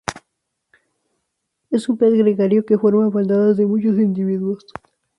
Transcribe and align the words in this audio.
Es 1.69 1.87
un 1.87 1.95
pez 1.99 2.11
gregario 2.15 2.65
que 2.65 2.79
forma 2.79 3.07
bandadas 3.11 3.55
de 3.57 3.67
muchos 3.67 3.99
individuos. 3.99 4.65